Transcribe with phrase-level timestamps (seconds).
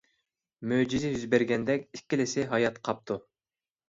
[0.69, 3.19] مۆجىزە يۈز بەرگەندەك ئىككىلىسى ھايات قاپتۇ.